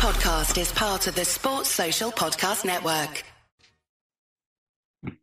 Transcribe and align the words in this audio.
podcast 0.00 0.58
is 0.58 0.72
part 0.72 1.06
of 1.08 1.14
the 1.14 1.26
Sports 1.26 1.68
Social 1.68 2.10
Podcast 2.10 2.64
Network. 2.64 3.22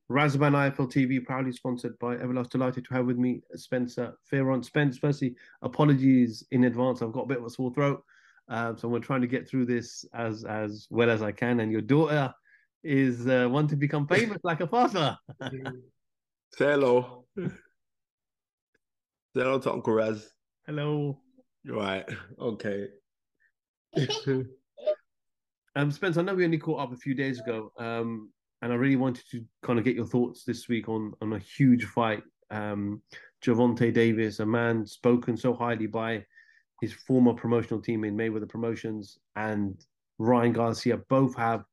Razaban 0.07 0.53
IFL 0.53 0.93
TV 0.93 1.25
proudly 1.25 1.51
sponsored 1.51 1.97
by 1.97 2.15
Everlast. 2.17 2.51
Delighted 2.51 2.85
to 2.85 2.93
have 2.93 3.07
with 3.07 3.17
me 3.17 3.41
Spencer 3.55 4.13
Fearon. 4.31 4.63
Spence, 4.63 4.99
firstly, 4.99 5.35
apologies 5.63 6.45
in 6.51 6.65
advance. 6.65 7.01
I've 7.01 7.11
got 7.11 7.23
a 7.23 7.25
bit 7.25 7.39
of 7.39 7.45
a 7.45 7.49
sore 7.49 7.73
throat, 7.73 8.03
um, 8.49 8.77
so 8.77 8.93
I'm 8.93 9.01
trying 9.01 9.21
to 9.21 9.27
get 9.27 9.49
through 9.49 9.65
this 9.65 10.05
as 10.13 10.43
as 10.43 10.85
well 10.91 11.09
as 11.09 11.23
I 11.23 11.31
can. 11.31 11.59
And 11.61 11.71
your 11.71 11.81
daughter 11.81 12.31
is 12.83 13.25
uh, 13.25 13.47
one 13.49 13.67
to 13.69 13.75
become 13.75 14.07
famous 14.07 14.37
like 14.43 14.61
a 14.61 14.67
father. 14.67 15.17
Say 16.53 16.65
hello. 16.65 17.25
Say 17.35 17.49
hello 19.33 19.57
to 19.57 19.73
Uncle 19.73 19.93
Raz. 19.93 20.29
Hello. 20.67 21.19
Right. 21.65 22.05
Okay. 22.39 22.89
um, 25.77 25.91
Spence, 25.91 26.17
I 26.17 26.23
know 26.23 26.33
we 26.33 26.43
only 26.43 26.57
caught 26.57 26.79
up 26.79 26.91
a 26.91 26.97
few 26.97 27.13
days 27.13 27.39
ago, 27.39 27.71
um, 27.77 28.31
and 28.63 28.73
I 28.73 28.75
really 28.75 28.95
wanted 28.95 29.25
to 29.31 29.45
kind 29.61 29.77
of 29.77 29.85
get 29.85 29.95
your 29.95 30.07
thoughts 30.07 30.43
this 30.43 30.67
week 30.67 30.89
on 30.89 31.13
on 31.21 31.33
a 31.33 31.39
huge 31.39 31.85
fight. 31.85 32.23
Um, 32.49 33.03
Gervonta 33.45 33.93
Davis, 33.93 34.39
a 34.39 34.45
man 34.45 34.87
spoken 34.87 35.37
so 35.37 35.53
highly 35.53 35.85
by 35.85 36.25
his 36.81 36.93
former 36.93 37.33
promotional 37.33 37.79
team 37.79 38.03
in 38.03 38.17
Mayweather 38.17 38.49
Promotions, 38.49 39.19
and 39.35 39.79
Ryan 40.17 40.53
Garcia 40.53 40.97
both 41.09 41.35
have 41.37 41.63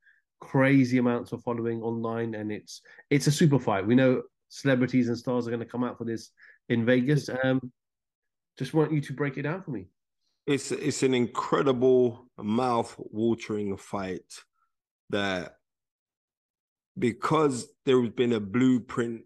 crazy 0.40 0.98
amounts 0.98 1.32
of 1.32 1.42
following 1.42 1.80
online, 1.80 2.34
and 2.34 2.52
it's 2.52 2.82
it's 3.08 3.26
a 3.26 3.32
super 3.32 3.58
fight. 3.58 3.86
We 3.86 3.94
know 3.94 4.22
celebrities 4.50 5.08
and 5.08 5.16
stars 5.16 5.46
are 5.46 5.50
going 5.50 5.60
to 5.60 5.66
come 5.66 5.82
out 5.82 5.96
for 5.96 6.04
this 6.04 6.30
in 6.68 6.84
Vegas. 6.84 7.30
Um, 7.42 7.72
just 8.58 8.74
want 8.74 8.92
you 8.92 9.00
to 9.00 9.12
break 9.14 9.38
it 9.38 9.42
down 9.42 9.62
for 9.62 9.70
me. 9.70 9.86
It's 10.46 10.72
it's 10.72 11.02
an 11.02 11.14
incredible 11.14 12.26
mouth 12.38 12.94
watering 12.98 13.76
fight 13.76 14.24
that 15.10 15.54
because 16.98 17.68
there's 17.86 18.10
been 18.10 18.34
a 18.34 18.40
blueprint 18.40 19.22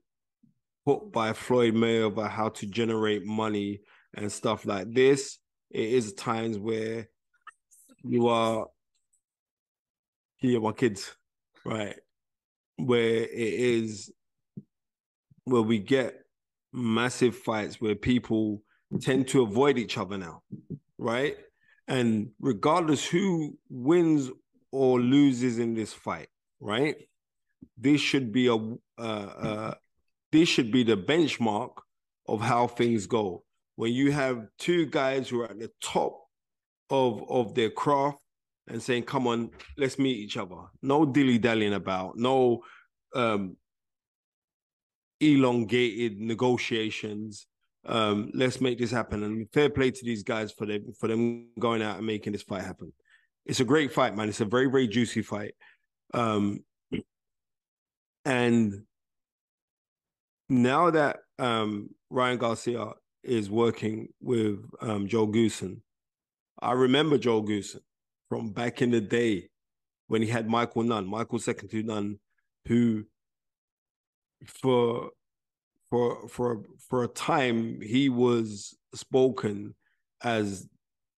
put 0.86 1.12
by 1.12 1.32
Floyd 1.32 1.74
Mayweather 1.74 2.30
how 2.30 2.50
to 2.50 2.66
generate 2.66 3.26
money 3.26 3.80
and 4.14 4.30
stuff 4.30 4.64
like 4.64 4.92
this, 4.92 5.38
it 5.70 5.88
is 5.88 6.14
times 6.14 6.58
where 6.58 7.08
you 8.04 8.28
are 8.28 8.66
here, 10.36 10.60
my 10.60 10.72
kids, 10.72 11.14
right? 11.64 11.96
Where 12.76 13.24
it 13.24 13.30
is 13.34 14.10
where 15.44 15.62
we 15.62 15.78
get 15.78 16.14
massive 16.72 17.36
fights 17.36 17.80
where 17.80 17.94
people 17.94 18.62
tend 19.00 19.28
to 19.28 19.42
avoid 19.42 19.78
each 19.78 19.98
other 19.98 20.16
now, 20.16 20.42
right? 20.98 21.36
And 21.86 22.30
regardless 22.40 23.06
who 23.06 23.56
wins 23.70 24.30
or 24.70 25.00
loses 25.00 25.58
in 25.58 25.74
this 25.74 25.92
fight, 25.92 26.28
right? 26.60 26.96
This 27.76 28.00
should 28.00 28.32
be 28.32 28.48
a 28.48 28.56
uh, 28.56 29.00
uh, 29.00 29.74
this 30.32 30.48
should 30.48 30.70
be 30.70 30.82
the 30.82 30.96
benchmark 30.96 31.70
of 32.26 32.40
how 32.40 32.66
things 32.66 33.06
go. 33.06 33.44
When 33.76 33.92
you 33.92 34.12
have 34.12 34.46
two 34.58 34.86
guys 34.86 35.28
who 35.28 35.40
are 35.42 35.50
at 35.50 35.58
the 35.58 35.70
top 35.80 36.18
of 36.90 37.22
of 37.30 37.54
their 37.54 37.70
craft 37.70 38.18
and 38.68 38.82
saying, 38.82 39.04
"Come 39.04 39.26
on, 39.26 39.50
let's 39.76 39.98
meet 39.98 40.18
each 40.18 40.36
other." 40.36 40.56
No 40.82 41.06
dilly 41.06 41.38
dallying 41.38 41.74
about, 41.74 42.16
no 42.16 42.62
um, 43.14 43.56
elongated 45.20 46.20
negotiations. 46.20 47.46
Um, 47.86 48.30
let's 48.34 48.60
make 48.60 48.78
this 48.78 48.90
happen. 48.90 49.22
And 49.22 49.50
fair 49.52 49.70
play 49.70 49.90
to 49.90 50.04
these 50.04 50.22
guys 50.22 50.52
for 50.52 50.66
them 50.66 50.92
for 50.98 51.08
them 51.08 51.48
going 51.58 51.82
out 51.82 51.96
and 51.96 52.06
making 52.06 52.32
this 52.32 52.42
fight 52.42 52.64
happen. 52.64 52.92
It's 53.46 53.60
a 53.60 53.64
great 53.64 53.92
fight, 53.92 54.16
man. 54.16 54.28
It's 54.28 54.40
a 54.40 54.44
very 54.44 54.66
very 54.66 54.88
juicy 54.88 55.22
fight. 55.22 55.54
Um, 56.14 56.60
and 58.24 58.82
now 60.48 60.90
that 60.90 61.18
um, 61.38 61.90
Ryan 62.10 62.38
Garcia 62.38 62.92
is 63.22 63.50
working 63.50 64.08
with 64.20 64.58
um, 64.80 65.06
Joe 65.06 65.26
Goossen, 65.26 65.80
I 66.60 66.72
remember 66.72 67.18
Joe 67.18 67.42
Goossen 67.42 67.80
from 68.28 68.50
back 68.50 68.82
in 68.82 68.90
the 68.90 69.00
day 69.00 69.48
when 70.08 70.22
he 70.22 70.28
had 70.28 70.48
Michael 70.48 70.82
Nunn, 70.82 71.06
Michael 71.06 71.38
second 71.38 71.68
to 71.70 71.82
none, 71.82 72.18
who 72.66 73.04
for 74.46 75.10
for 75.90 76.28
for 76.28 76.62
for 76.88 77.04
a 77.04 77.08
time 77.08 77.80
he 77.80 78.08
was 78.08 78.76
spoken 78.94 79.74
as 80.22 80.68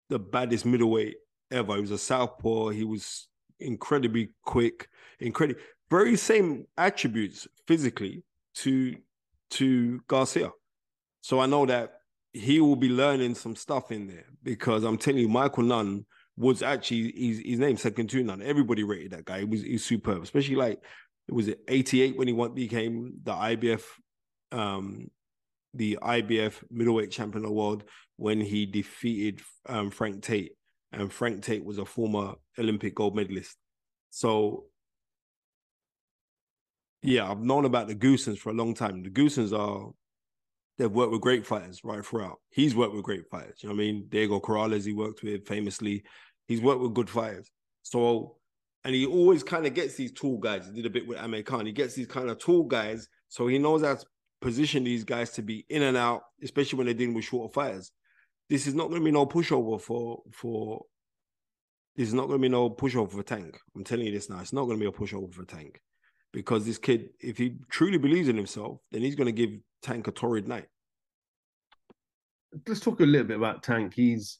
the 0.09 0.19
baddest 0.19 0.65
middleweight 0.65 1.15
ever. 1.51 1.75
He 1.75 1.81
was 1.81 1.91
a 1.91 1.97
southpaw. 1.97 2.69
He 2.69 2.83
was 2.83 3.27
incredibly 3.59 4.29
quick, 4.43 4.87
incredible, 5.19 5.61
very 5.89 6.15
same 6.15 6.65
attributes 6.77 7.47
physically 7.67 8.23
to 8.55 8.95
to 9.51 10.01
Garcia. 10.07 10.51
So 11.21 11.39
I 11.39 11.45
know 11.45 11.65
that 11.65 11.93
he 12.33 12.61
will 12.61 12.75
be 12.75 12.89
learning 12.89 13.35
some 13.35 13.55
stuff 13.55 13.91
in 13.91 14.07
there 14.07 14.25
because 14.43 14.83
I'm 14.83 14.97
telling 14.97 15.21
you, 15.21 15.29
Michael 15.29 15.63
Nunn 15.63 16.05
was 16.37 16.61
actually 16.61 17.11
his, 17.15 17.41
his 17.43 17.59
name 17.59 17.75
second 17.75 18.09
to 18.11 18.23
none. 18.23 18.41
Everybody 18.41 18.83
rated 18.83 19.11
that 19.11 19.25
guy. 19.25 19.39
He 19.39 19.45
was 19.45 19.61
he's 19.61 19.83
superb, 19.83 20.21
especially 20.21 20.55
like 20.55 20.81
it 21.27 21.33
was 21.33 21.47
it 21.47 21.59
88 21.67 22.17
when 22.17 22.27
he 22.27 22.33
went 22.33 22.55
became 22.55 23.13
the 23.23 23.33
IBF 23.33 23.81
um 24.51 25.09
the 25.73 25.99
IBF 26.01 26.63
middleweight 26.71 27.11
champion 27.11 27.43
of 27.43 27.49
the 27.49 27.55
world 27.55 27.83
when 28.17 28.41
he 28.41 28.65
defeated 28.65 29.41
um, 29.67 29.91
Frank 29.91 30.23
Tate 30.23 30.53
and 30.91 31.11
Frank 31.11 31.43
Tate 31.43 31.63
was 31.63 31.77
a 31.77 31.85
former 31.85 32.33
Olympic 32.57 32.95
gold 32.95 33.15
medalist. 33.15 33.55
So 34.09 34.65
yeah, 37.01 37.29
I've 37.29 37.41
known 37.41 37.65
about 37.65 37.87
the 37.87 37.95
Goossens 37.95 38.39
for 38.39 38.49
a 38.49 38.53
long 38.53 38.73
time. 38.73 39.03
The 39.03 39.09
Goossens 39.09 39.57
are 39.57 39.91
they've 40.77 40.91
worked 40.91 41.11
with 41.11 41.21
great 41.21 41.45
fighters 41.45 41.81
right 41.83 42.05
throughout. 42.05 42.39
He's 42.49 42.75
worked 42.75 42.93
with 42.93 43.03
great 43.03 43.29
fighters. 43.29 43.59
You 43.61 43.69
know 43.69 43.75
what 43.75 43.81
I 43.81 43.85
mean? 43.85 44.07
Diego 44.09 44.39
Corrales 44.39 44.85
he 44.85 44.93
worked 44.93 45.23
with 45.23 45.47
famously. 45.47 46.03
He's 46.47 46.61
worked 46.61 46.81
with 46.81 46.93
good 46.93 47.09
fighters. 47.09 47.49
So 47.83 48.37
and 48.83 48.95
he 48.95 49.05
always 49.05 49.43
kind 49.43 49.65
of 49.65 49.73
gets 49.73 49.95
these 49.95 50.11
tall 50.11 50.37
guys. 50.37 50.65
He 50.65 50.73
did 50.73 50.85
a 50.85 50.89
bit 50.89 51.07
with 51.07 51.19
Amir 51.19 51.43
Khan. 51.43 51.65
He 51.65 51.71
gets 51.71 51.93
these 51.93 52.07
kind 52.07 52.29
of 52.29 52.39
tall 52.39 52.63
guys, 52.63 53.07
so 53.27 53.47
he 53.47 53.57
knows 53.59 53.83
how 53.83 53.95
to 53.95 54.05
position 54.41 54.83
these 54.83 55.03
guys 55.03 55.31
to 55.31 55.41
be 55.41 55.65
in 55.69 55.83
and 55.83 55.97
out, 55.97 56.23
especially 56.43 56.77
when 56.77 56.85
they're 56.85 56.93
dealing 56.93 57.15
with 57.15 57.25
shorter 57.25 57.53
fighters. 57.53 57.91
This 58.49 58.67
is 58.67 58.73
not 58.73 58.89
going 58.89 59.01
to 59.01 59.05
be 59.05 59.11
no 59.11 59.25
pushover 59.25 59.79
for 59.79 60.23
for. 60.31 60.85
This 61.95 62.07
is 62.07 62.13
not 62.13 62.27
going 62.27 62.39
to 62.39 62.41
be 62.41 62.49
no 62.49 62.69
pushover 62.69 63.11
for 63.11 63.23
Tank. 63.23 63.59
I'm 63.75 63.83
telling 63.83 64.05
you 64.05 64.13
this 64.13 64.29
now. 64.29 64.39
It's 64.39 64.53
not 64.53 64.65
going 64.65 64.79
to 64.79 64.83
be 64.83 64.87
a 64.87 64.91
pushover 64.91 65.33
for 65.33 65.43
Tank, 65.43 65.81
because 66.31 66.65
this 66.65 66.77
kid, 66.77 67.09
if 67.19 67.37
he 67.37 67.57
truly 67.69 67.97
believes 67.97 68.29
in 68.29 68.37
himself, 68.37 68.79
then 68.91 69.01
he's 69.01 69.15
going 69.15 69.25
to 69.27 69.31
give 69.31 69.51
Tank 69.81 70.07
a 70.07 70.11
torrid 70.11 70.47
night. 70.47 70.67
Let's 72.67 72.79
talk 72.79 72.99
a 73.01 73.03
little 73.03 73.27
bit 73.27 73.37
about 73.37 73.63
Tank. 73.63 73.93
He's 73.93 74.39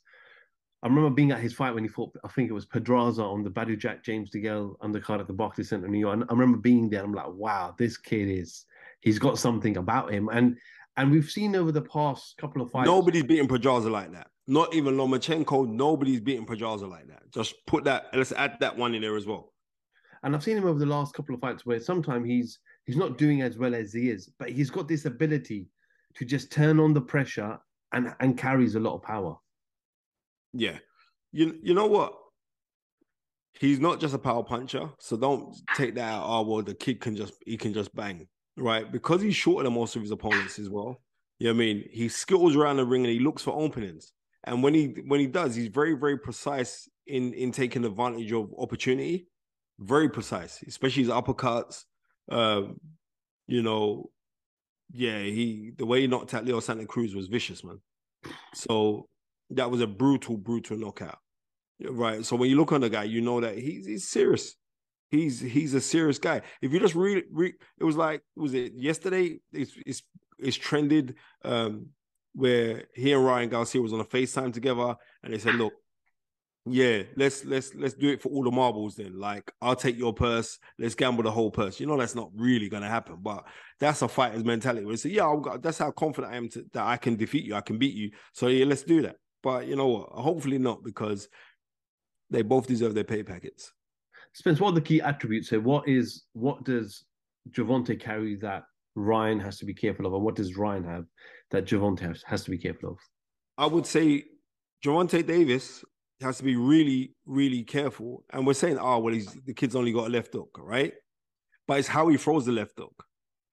I 0.81 0.87
remember 0.87 1.09
being 1.09 1.31
at 1.31 1.41
his 1.41 1.53
fight 1.53 1.73
when 1.73 1.83
he 1.83 1.89
fought, 1.89 2.15
I 2.23 2.29
think 2.29 2.49
it 2.49 2.53
was 2.53 2.65
Pedraza 2.65 3.21
on 3.21 3.43
the 3.43 3.49
Badou 3.49 3.77
Jack 3.77 4.03
James 4.03 4.31
DeGale 4.31 4.77
undercard 4.79 5.19
at 5.19 5.27
the 5.27 5.33
Barclays 5.33 5.69
Center 5.69 5.87
in 5.87 5.91
New 5.91 5.99
York. 5.99 6.13
And 6.13 6.23
I 6.23 6.33
remember 6.33 6.57
being 6.57 6.89
there. 6.89 7.03
I'm 7.03 7.13
like, 7.13 7.27
wow, 7.27 7.75
this 7.77 7.97
kid 7.97 8.29
is, 8.29 8.65
he's 9.01 9.19
got 9.19 9.37
something 9.37 9.77
about 9.77 10.11
him. 10.11 10.29
And 10.31 10.57
and 10.97 11.11
we've 11.11 11.29
seen 11.29 11.55
over 11.55 11.71
the 11.71 11.81
past 11.81 12.35
couple 12.37 12.61
of 12.61 12.71
fights. 12.71 12.87
Nobody's 12.87 13.23
beating 13.23 13.47
Pedraza 13.47 13.89
like 13.89 14.11
that. 14.11 14.27
Not 14.47 14.73
even 14.73 14.95
Lomachenko. 14.95 15.69
Nobody's 15.69 16.19
beating 16.19 16.45
Pedraza 16.45 16.87
like 16.87 17.07
that. 17.07 17.21
Just 17.31 17.55
put 17.67 17.83
that, 17.85 18.07
let's 18.13 18.31
add 18.31 18.57
that 18.59 18.75
one 18.75 18.95
in 18.95 19.01
there 19.01 19.15
as 19.15 19.27
well. 19.27 19.53
And 20.23 20.35
I've 20.35 20.43
seen 20.43 20.57
him 20.57 20.65
over 20.65 20.79
the 20.79 20.85
last 20.85 21.13
couple 21.13 21.35
of 21.35 21.41
fights 21.41 21.65
where 21.65 21.79
sometimes 21.79 22.27
he's 22.27 22.59
he's 22.85 22.97
not 22.97 23.17
doing 23.17 23.41
as 23.41 23.57
well 23.57 23.73
as 23.73 23.93
he 23.93 24.09
is, 24.09 24.29
but 24.39 24.49
he's 24.49 24.69
got 24.69 24.87
this 24.87 25.05
ability 25.05 25.67
to 26.15 26.25
just 26.25 26.51
turn 26.51 26.79
on 26.79 26.93
the 26.93 27.01
pressure 27.01 27.57
and 27.93 28.13
and 28.19 28.37
carries 28.37 28.75
a 28.75 28.79
lot 28.79 28.95
of 28.95 29.03
power. 29.03 29.37
Yeah. 30.51 30.79
You 31.31 31.57
you 31.61 31.73
know 31.73 31.87
what? 31.87 32.13
He's 33.53 33.79
not 33.79 33.99
just 33.99 34.13
a 34.13 34.19
power 34.19 34.43
puncher, 34.43 34.89
so 34.99 35.15
don't 35.15 35.55
take 35.75 35.95
that 35.95 36.11
out. 36.11 36.23
Oh 36.25 36.41
well, 36.41 36.63
the 36.63 36.73
kid 36.73 36.99
can 36.99 37.15
just 37.15 37.33
he 37.45 37.55
can 37.55 37.73
just 37.73 37.95
bang, 37.95 38.27
right? 38.59 38.91
Because 38.91 39.21
he's 39.21 39.35
shorter 39.35 39.63
than 39.63 39.73
most 39.73 39.95
of 39.95 40.01
his 40.01 40.11
opponents 40.11 40.59
as 40.59 40.69
well. 40.69 41.01
You 41.39 41.47
know 41.47 41.53
what 41.53 41.63
I 41.63 41.65
mean? 41.65 41.89
He 41.91 42.09
skittles 42.09 42.55
around 42.55 42.77
the 42.77 42.85
ring 42.85 43.05
and 43.05 43.13
he 43.13 43.19
looks 43.19 43.41
for 43.41 43.51
openings. 43.51 44.11
And 44.43 44.63
when 44.63 44.73
he 44.73 44.95
when 45.05 45.19
he 45.19 45.27
does, 45.27 45.55
he's 45.55 45.67
very, 45.67 45.93
very 45.93 46.17
precise 46.17 46.87
in 47.07 47.33
in 47.33 47.51
taking 47.51 47.85
advantage 47.85 48.31
of 48.31 48.53
opportunity. 48.57 49.27
Very 49.79 50.09
precise, 50.09 50.61
especially 50.67 51.03
his 51.03 51.11
uppercuts. 51.11 51.83
Um, 52.29 52.79
you 53.47 53.63
know, 53.63 54.09
yeah, 54.91 55.19
he 55.19 55.71
the 55.77 55.85
way 55.85 56.01
he 56.01 56.07
knocked 56.07 56.33
out 56.33 56.45
Leo 56.45 56.59
Santa 56.59 56.85
Cruz 56.85 57.15
was 57.15 57.27
vicious, 57.27 57.63
man. 57.63 57.79
So 58.53 59.07
that 59.51 59.71
was 59.71 59.81
a 59.81 59.87
brutal, 59.87 60.37
brutal 60.37 60.77
knockout. 60.77 61.19
Right. 61.81 62.25
So 62.25 62.35
when 62.35 62.49
you 62.49 62.57
look 62.57 62.71
on 62.71 62.81
the 62.81 62.89
guy, 62.89 63.03
you 63.03 63.21
know 63.21 63.39
that 63.41 63.57
he's 63.57 63.85
he's 63.85 64.07
serious. 64.07 64.55
He's 65.09 65.39
he's 65.39 65.73
a 65.73 65.81
serious 65.81 66.19
guy. 66.19 66.41
If 66.61 66.71
you 66.71 66.79
just 66.79 66.95
read, 66.95 67.23
read 67.31 67.55
it 67.79 67.83
was 67.83 67.97
like 67.97 68.21
was 68.35 68.53
it 68.53 68.73
yesterday? 68.75 69.39
It's 69.51 69.73
it's 69.85 70.03
it's 70.37 70.57
trended 70.57 71.15
um 71.43 71.87
where 72.33 72.85
he 72.93 73.11
and 73.11 73.25
Ryan 73.25 73.49
Garcia 73.49 73.81
was 73.81 73.91
on 73.91 73.99
a 73.99 74.05
FaceTime 74.05 74.53
together, 74.53 74.95
and 75.23 75.33
they 75.33 75.39
said, 75.39 75.55
"Look, 75.55 75.73
yeah, 76.65 77.03
let's 77.15 77.45
let's 77.45 77.73
let's 77.73 77.93
do 77.93 78.09
it 78.09 78.21
for 78.21 78.29
all 78.29 78.43
the 78.43 78.51
marbles 78.51 78.95
then. 78.95 79.17
Like, 79.17 79.51
I'll 79.61 79.75
take 79.75 79.97
your 79.97 80.13
purse, 80.13 80.59
let's 80.77 80.95
gamble 80.95 81.23
the 81.23 81.31
whole 81.31 81.51
purse. 81.51 81.79
You 81.79 81.87
know, 81.87 81.97
that's 81.97 82.15
not 82.15 82.29
really 82.35 82.69
gonna 82.69 82.87
happen, 82.87 83.17
but 83.21 83.45
that's 83.79 84.01
a 84.01 84.07
fighter's 84.07 84.43
mentality. 84.43 84.85
We 84.85 84.97
say, 84.97 85.09
yeah, 85.09 85.35
got, 85.41 85.61
that's 85.61 85.79
how 85.79 85.91
confident 85.91 86.33
I 86.33 86.37
am 86.37 86.49
to, 86.49 86.65
that 86.73 86.85
I 86.85 86.97
can 86.97 87.15
defeat 87.15 87.45
you, 87.45 87.55
I 87.55 87.61
can 87.61 87.77
beat 87.77 87.95
you. 87.95 88.11
So 88.33 88.47
yeah, 88.47 88.65
let's 88.65 88.83
do 88.83 89.01
that. 89.03 89.15
But 89.41 89.67
you 89.67 89.75
know 89.75 89.87
what? 89.87 90.09
Hopefully 90.09 90.57
not, 90.57 90.83
because 90.83 91.29
they 92.29 92.41
both 92.41 92.67
deserve 92.67 92.93
their 92.93 93.03
pay 93.03 93.23
packets. 93.23 93.71
Spence, 94.33 94.59
what 94.59 94.71
are 94.71 94.75
the 94.75 94.81
key 94.81 95.01
attributes 95.01 95.49
here? 95.49 95.61
What 95.61 95.87
is 95.87 96.23
what 96.33 96.63
does 96.63 97.03
Gervonta 97.51 97.99
carry 97.99 98.35
that 98.37 98.63
Ryan 98.95 99.39
has 99.39 99.57
to 99.59 99.65
be 99.65 99.73
careful 99.73 100.05
of, 100.05 100.13
and 100.13 100.23
what 100.23 100.35
does 100.35 100.57
Ryan 100.57 100.83
have 100.83 101.05
that 101.51 101.65
Gervonta 101.65 102.01
has, 102.01 102.23
has 102.25 102.43
to 102.43 102.51
be 102.51 102.57
careful 102.57 102.91
of? 102.91 102.97
I 103.57 103.65
would 103.65 103.85
say 103.85 104.25
Gervonta 104.83 105.25
Davis 105.25 105.83
has 106.21 106.37
to 106.37 106.43
be 106.43 106.55
really, 106.55 107.13
really 107.25 107.63
careful. 107.63 108.23
And 108.31 108.45
we're 108.45 108.53
saying, 108.53 108.77
oh, 108.79 108.99
well, 108.99 109.13
he's 109.13 109.37
the 109.45 109.53
kid's 109.53 109.75
only 109.75 109.91
got 109.91 110.07
a 110.07 110.11
left 110.11 110.33
hook, 110.33 110.57
right? 110.59 110.93
But 111.67 111.79
it's 111.79 111.87
how 111.87 112.07
he 112.07 112.17
throws 112.17 112.45
the 112.45 112.51
left 112.51 112.77
hook, 112.77 113.03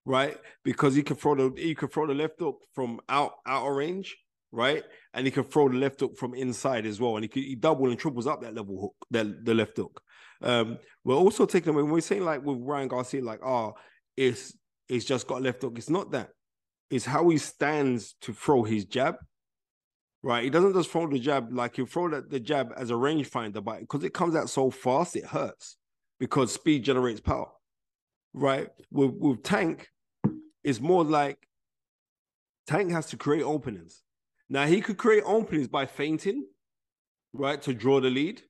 right? 0.05 0.37
Because 0.63 0.95
he 0.95 1.03
can 1.03 1.15
throw 1.15 1.35
the 1.35 1.53
he 1.61 1.75
can 1.75 1.87
throw 1.89 2.07
the 2.07 2.13
left 2.13 2.39
hook 2.39 2.61
from 2.73 2.99
out 3.09 3.33
outer 3.45 3.73
range, 3.73 4.17
right? 4.51 4.83
And 5.13 5.25
he 5.25 5.31
can 5.31 5.43
throw 5.43 5.69
the 5.69 5.77
left 5.77 5.99
hook 5.99 6.17
from 6.17 6.33
inside 6.33 6.85
as 6.85 6.99
well. 6.99 7.15
And 7.15 7.23
he 7.23 7.29
can, 7.29 7.43
he 7.43 7.55
double 7.55 7.89
and 7.89 7.99
triples 7.99 8.27
up 8.27 8.41
that 8.41 8.55
level 8.55 8.79
hook, 8.81 8.95
that 9.11 9.45
the 9.45 9.53
left 9.53 9.77
hook. 9.77 10.01
Um, 10.41 10.77
we're 11.03 11.15
also 11.15 11.45
taking 11.45 11.73
when 11.73 11.89
we're 11.89 12.01
saying 12.01 12.25
like 12.25 12.43
with 12.43 12.59
Ryan 12.59 12.87
Garcia, 12.87 13.23
like, 13.23 13.43
oh, 13.45 13.73
it's 14.15 14.55
it's 14.89 15.05
just 15.05 15.27
got 15.27 15.41
left 15.41 15.61
hook. 15.61 15.77
It's 15.77 15.89
not 15.89 16.11
that. 16.11 16.29
It's 16.89 17.05
how 17.05 17.29
he 17.29 17.37
stands 17.37 18.15
to 18.21 18.33
throw 18.33 18.63
his 18.63 18.85
jab 18.85 19.17
right? 20.23 20.43
He 20.43 20.49
doesn't 20.49 20.73
just 20.73 20.89
throw 20.89 21.07
the 21.07 21.19
jab 21.19 21.53
like 21.53 21.75
he'll 21.75 21.85
throw 21.85 22.09
the, 22.09 22.21
the 22.21 22.39
jab 22.39 22.73
as 22.75 22.89
a 22.89 22.95
rangefinder, 22.95 23.63
but 23.63 23.79
because 23.79 24.03
it 24.03 24.13
comes 24.13 24.35
out 24.35 24.49
so 24.49 24.69
fast, 24.69 25.15
it 25.15 25.25
hurts 25.25 25.77
because 26.19 26.53
speed 26.53 26.83
generates 26.83 27.21
power, 27.21 27.47
right? 28.33 28.67
With, 28.91 29.11
with 29.13 29.43
Tank, 29.43 29.89
it's 30.63 30.81
more 30.81 31.03
like 31.03 31.37
Tank 32.65 32.91
has 32.91 33.05
to 33.07 33.17
create 33.17 33.43
openings. 33.43 34.03
Now 34.49 34.65
he 34.65 34.81
could 34.81 34.97
create 34.97 35.23
openings 35.25 35.67
by 35.67 35.85
feinting, 35.85 36.45
right, 37.33 37.61
to 37.61 37.73
draw 37.73 37.99
the 37.99 38.09
lead, 38.09 38.41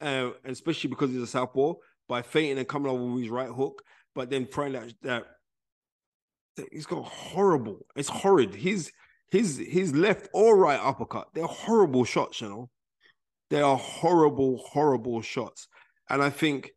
uh, 0.00 0.30
especially 0.44 0.90
because 0.90 1.10
he's 1.10 1.22
a 1.22 1.26
southpaw, 1.26 1.74
by 2.08 2.22
feinting 2.22 2.58
and 2.58 2.68
coming 2.68 2.90
over 2.90 3.04
with 3.04 3.22
his 3.22 3.30
right 3.30 3.48
hook, 3.48 3.82
but 4.14 4.30
then 4.30 4.46
throwing 4.46 4.72
that 4.72 4.92
that 5.02 5.24
he's 6.72 6.86
got 6.86 7.04
horrible. 7.04 7.86
It's 7.96 8.08
horrid. 8.08 8.54
He's 8.54 8.90
his 9.30 9.58
his 9.58 9.94
left 9.94 10.28
or 10.32 10.56
right 10.56 10.80
uppercut, 10.80 11.28
they're 11.34 11.46
horrible 11.46 12.04
shots, 12.04 12.40
you 12.40 12.48
know. 12.48 12.70
They 13.50 13.60
are 13.60 13.76
horrible, 13.76 14.58
horrible 14.58 15.22
shots. 15.22 15.68
And 16.08 16.22
I 16.22 16.30
think 16.30 16.70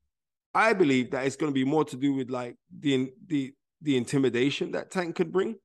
I 0.53 0.73
believe 0.73 1.11
that 1.11 1.25
it's 1.25 1.35
going 1.35 1.51
to 1.51 1.53
be 1.53 1.65
more 1.65 1.85
to 1.85 1.95
do 1.95 2.13
with 2.13 2.29
like 2.29 2.55
the 2.77 3.11
the 3.27 3.53
the 3.81 3.97
intimidation 3.97 4.71
that 4.71 4.91
Tank 4.91 5.15
could 5.15 5.31
bring 5.31 5.55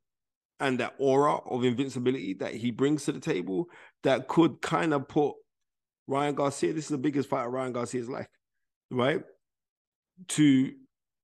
and 0.61 0.79
that 0.79 0.95
aura 0.99 1.37
of 1.37 1.65
invincibility 1.65 2.35
that 2.35 2.55
he 2.55 2.71
brings 2.71 3.05
to 3.05 3.13
the 3.13 3.21
table 3.21 3.67
that 4.03 4.29
could 4.29 4.61
kind 4.61 4.95
of 4.95 5.09
put 5.09 5.35
Ryan 6.07 6.35
Garcia, 6.35 6.73
this 6.73 6.85
is 6.85 6.91
the 6.91 6.99
biggest 6.99 7.29
fight 7.29 7.47
of 7.47 7.53
Ryan 7.53 7.73
Garcia's 7.73 8.09
life, 8.09 8.29
right? 8.91 9.23
To 10.29 10.73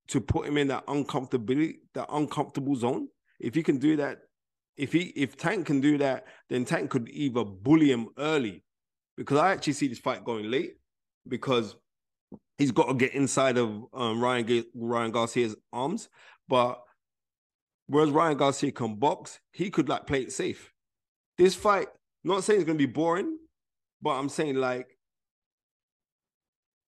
to 0.09 0.21
put 0.21 0.47
him 0.47 0.57
in 0.57 0.69
that 0.69 0.87
uncomfortability, 0.87 1.77
that 1.95 2.07
uncomfortable 2.11 2.75
zone. 2.75 3.09
If 3.39 3.55
he 3.55 3.63
can 3.63 3.79
do 3.79 3.97
that 3.97 4.19
if 4.81 4.93
he 4.93 5.13
if 5.15 5.37
Tank 5.37 5.67
can 5.67 5.83
do 5.83 5.99
that, 5.99 6.25
then 6.49 6.65
Tank 6.65 6.91
could 6.91 7.09
either 7.11 7.45
bully 7.45 7.93
him 7.93 8.09
early, 8.19 8.65
because 9.17 9.37
I 9.39 9.53
actually 9.53 9.75
see 9.75 9.89
this 9.89 9.99
fight 9.99 10.25
going 10.25 10.51
late, 10.51 10.77
because 11.29 11.77
he's 12.57 12.71
got 12.71 12.89
to 12.89 12.95
get 12.95 13.15
inside 13.15 13.59
of 13.59 13.85
um, 13.93 14.23
Ryan 14.23 14.65
Ryan 14.75 15.11
Garcia's 15.11 15.55
arms. 15.71 16.09
But 16.49 16.81
whereas 17.89 18.11
Ryan 18.11 18.39
Garcia 18.39 18.73
can 18.73 18.95
box, 18.97 19.41
he 19.53 19.69
could 19.71 19.91
like 19.91 20.07
play 20.07 20.23
it 20.23 20.33
safe. 20.33 20.73
This 21.37 21.55
fight, 21.55 21.89
not 22.25 22.43
saying 22.43 22.61
it's 22.61 22.67
gonna 22.67 22.79
be 22.79 22.87
boring, 22.87 23.37
but 24.03 24.11
I'm 24.11 24.29
saying 24.29 24.57
like 24.57 24.87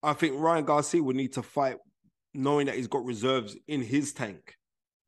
I 0.03 0.13
think 0.15 0.35
Ryan 0.39 0.65
Garcia 0.65 1.03
would 1.03 1.17
need 1.17 1.33
to 1.35 1.43
fight 1.43 1.77
knowing 2.35 2.67
that 2.67 2.77
he's 2.77 2.89
got 2.89 3.05
reserves 3.05 3.57
in 3.69 3.83
his 3.83 4.13
tank 4.13 4.57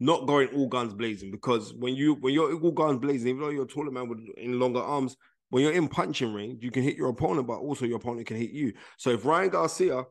not 0.01 0.27
going 0.27 0.49
all 0.49 0.69
guns 0.69 0.93
blazing 0.93 1.31
because 1.31 1.73
when 1.75 1.95
you 1.95 2.15
when 2.15 2.35
you're 2.35 2.61
all 2.61 2.73
guns 2.73 2.99
blazing, 2.99 3.29
even 3.29 3.41
though 3.41 3.51
you're 3.51 3.65
a 3.65 3.69
taller 3.69 3.91
man 3.91 4.09
with 4.09 4.19
in 4.37 4.59
longer 4.59 4.81
arms, 4.81 5.17
when 5.51 5.63
you're 5.63 5.73
in 5.73 5.89
punching 5.89 6.33
range, 6.33 6.63
you 6.63 6.71
can 6.71 6.83
hit 6.83 6.97
your 6.97 7.09
opponent, 7.09 7.47
but 7.47 7.59
also 7.59 7.87
your 7.87 7.97
opponent 7.97 8.27
can 8.27 8.37
hit 8.37 8.51
you. 8.51 8.73
So 8.99 9.11
if 9.11 9.25
Ryan 9.25 9.51
Garcia 9.51 10.05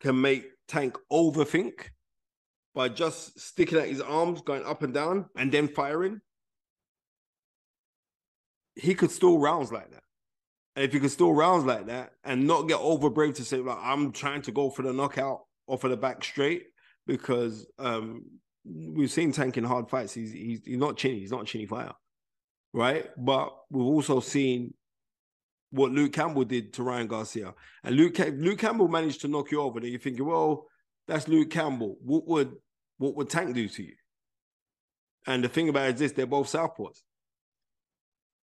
can 0.00 0.20
make 0.20 0.46
Tank 0.66 0.96
overthink 1.12 1.90
by 2.74 2.88
just 2.88 3.38
sticking 3.38 3.78
at 3.78 3.88
his 3.88 4.00
arms, 4.00 4.40
going 4.42 4.64
up 4.64 4.82
and 4.82 4.94
down, 4.94 5.26
and 5.36 5.50
then 5.50 5.68
firing, 5.68 6.20
he 8.76 8.94
could 8.94 9.10
still 9.10 9.38
rounds 9.38 9.72
like 9.72 9.90
that. 9.90 10.02
If 10.78 10.94
you 10.94 11.00
can 11.00 11.08
still 11.08 11.32
rounds 11.32 11.64
like 11.64 11.86
that 11.86 12.12
and 12.22 12.46
not 12.46 12.68
get 12.68 12.78
over 12.78 13.10
brave 13.10 13.34
to 13.34 13.44
say, 13.44 13.56
like, 13.56 13.78
I'm 13.80 14.12
trying 14.12 14.42
to 14.42 14.52
go 14.52 14.70
for 14.70 14.82
the 14.82 14.92
knockout 14.92 15.40
or 15.66 15.76
for 15.76 15.88
the 15.88 15.96
back 15.96 16.22
straight, 16.22 16.66
because 17.06 17.66
um, 17.78 18.24
we've 18.64 19.10
seen 19.10 19.32
Tank 19.32 19.56
in 19.56 19.64
hard 19.64 19.90
fights. 19.90 20.14
He's, 20.14 20.32
he's 20.32 20.60
he's 20.64 20.78
not 20.78 20.96
chinny. 20.96 21.18
He's 21.18 21.32
not 21.32 21.42
a 21.42 21.46
chinny 21.46 21.66
fighter, 21.66 21.94
right? 22.72 23.06
But 23.16 23.54
we've 23.70 23.84
also 23.84 24.20
seen 24.20 24.74
what 25.70 25.90
Luke 25.90 26.12
Campbell 26.12 26.44
did 26.44 26.72
to 26.74 26.82
Ryan 26.82 27.08
Garcia, 27.08 27.54
and 27.82 27.96
Luke 27.96 28.18
Luke 28.18 28.58
Campbell 28.58 28.88
managed 28.88 29.22
to 29.22 29.28
knock 29.28 29.50
you 29.50 29.60
over. 29.60 29.80
And 29.80 29.88
you're 29.88 29.98
thinking, 29.98 30.24
well, 30.24 30.66
that's 31.06 31.28
Luke 31.28 31.50
Campbell. 31.50 31.96
What 32.02 32.26
would 32.28 32.52
what 32.98 33.16
would 33.16 33.30
Tank 33.30 33.54
do 33.54 33.68
to 33.68 33.82
you? 33.82 33.94
And 35.26 35.42
the 35.42 35.48
thing 35.48 35.68
about 35.68 35.88
it 35.88 35.94
is 35.94 36.00
this: 36.00 36.12
they're 36.12 36.26
both 36.26 36.52
southpaws, 36.52 37.00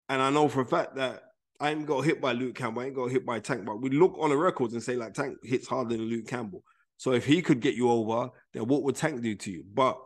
and 0.09 0.21
I 0.21 0.31
know 0.31 0.49
for 0.49 0.63
a 0.63 0.67
fact 0.67 0.97
that 0.97 1.23
I 1.61 1.71
ain't 1.71 1.87
got 1.87 2.03
hit 2.03 2.21
by 2.21 2.33
Luke 2.33 2.57
Campbell. 2.57 2.83
I 2.83 2.87
ain't 2.87 2.95
got 2.95 3.11
hit 3.11 3.25
by 3.25 3.39
Tank, 3.39 3.65
but 3.65 3.81
we 3.81 3.91
look 3.91 4.17
on 4.19 4.31
the 4.31 4.37
records 4.37 4.75
and 4.75 4.83
say 4.83 4.97
like 4.97 5.15
Tank 5.15 5.39
hits 5.43 5.69
harder 5.69 5.97
than 5.97 6.07
Luke 6.07 6.27
Campbell. 6.27 6.63
So 6.97 7.13
if 7.13 7.25
he 7.25 7.43
could 7.43 7.61
get 7.61 7.75
you 7.75 7.91
over, 7.91 8.31
then 8.53 8.67
what 8.67 8.83
would 8.83 8.97
Tank 8.97 9.23
do 9.23 9.35
to 9.35 9.51
you? 9.51 9.65
But 9.73 9.99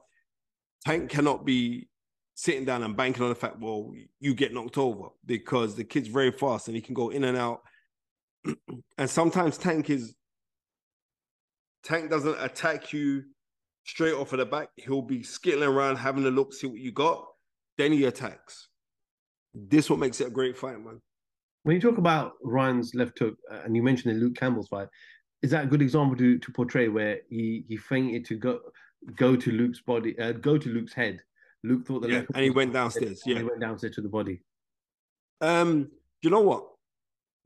Tank 0.85 1.11
cannot 1.11 1.45
be 1.45 1.89
sitting 2.35 2.65
down 2.65 2.83
and 2.83 2.97
banking 2.97 3.23
on 3.23 3.31
the 3.31 3.35
fact, 3.35 3.59
well, 3.59 3.93
you 4.21 4.35
get 4.35 4.55
knocked 4.55 4.79
over 4.79 5.09
because 5.27 5.75
the 5.75 5.85
kid's 5.85 6.09
very 6.09 6.31
fast 6.31 6.69
and 6.69 6.77
he 6.77 6.81
can 6.81 6.95
go 6.95 7.11
in 7.11 7.25
and 7.25 7.37
out. 7.37 7.62
and 8.99 9.11
sometimes 9.11 9.59
Tank 9.59 9.91
is 9.91 10.15
Tank 11.83 12.11
doesn't 12.11 12.40
attack 12.40 12.93
you 12.93 13.25
straight 13.85 14.14
off 14.14 14.33
of 14.33 14.38
the 14.38 14.47
back. 14.47 14.69
He'll 14.76 15.02
be 15.02 15.21
skittling 15.21 15.69
around, 15.69 15.97
having 15.97 16.26
a 16.26 16.31
look, 16.31 16.52
see 16.52 16.67
what 16.67 16.78
you 16.78 16.93
got. 16.93 17.26
Then 17.76 17.93
he 17.93 18.05
attacks. 18.05 18.69
This 19.55 19.88
what 19.88 19.99
makes 19.99 20.21
it 20.21 20.26
a 20.26 20.31
great 20.31 20.57
fight, 20.57 20.78
man. 20.78 21.00
When 21.69 21.75
you 21.75 21.83
talk 21.83 21.99
about 21.99 22.33
Ryan's 22.43 22.95
left 22.95 23.19
hook, 23.19 23.37
uh, 23.53 23.61
and 23.63 23.77
you 23.77 23.83
mentioned 23.83 24.15
in 24.15 24.21
Luke 24.21 24.35
Campbell's 24.35 24.69
fight, 24.69 24.89
is 25.43 25.51
that 25.51 25.65
a 25.65 25.67
good 25.67 25.83
example 25.83 26.17
to 26.17 26.39
to 26.39 26.51
portray 26.51 26.89
where 26.89 27.19
he 27.29 27.67
he 27.69 27.77
feinted 27.77 28.25
to 28.25 28.37
go 28.37 28.61
go 29.17 29.37
to 29.37 29.53
Luke's 29.53 29.83
body, 29.83 30.19
uh, 30.19 30.33
go 30.33 30.57
to 30.57 30.71
Luke's 30.71 30.95
head. 30.95 31.21
Luke 31.65 31.87
thought 31.87 32.01
that, 32.01 32.11
yeah, 32.11 32.23
and 32.35 32.43
he 32.43 32.49
went 32.49 32.73
downstairs. 32.73 33.21
Yeah, 33.27 33.37
he 33.37 33.45
went 33.45 33.61
downstairs 33.61 33.95
to 33.97 34.01
the 34.01 34.09
body. 34.09 34.41
Um, 35.43 35.91
you 36.23 36.31
know 36.31 36.41
what? 36.41 36.71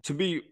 To 0.04 0.14
be 0.14 0.42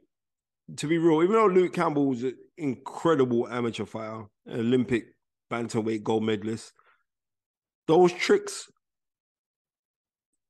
to 0.77 0.89
be 0.89 0.99
real, 0.99 1.23
even 1.23 1.37
though 1.37 1.47
Luke 1.47 1.73
Campbell 1.73 2.07
was 2.07 2.25
an 2.25 2.35
incredible 2.59 3.47
amateur 3.47 3.85
fighter, 3.85 4.25
an 4.47 4.59
Olympic 4.59 5.15
bantamweight 5.49 6.03
gold 6.03 6.25
medalist, 6.25 6.73
those 7.87 8.13
tricks 8.15 8.69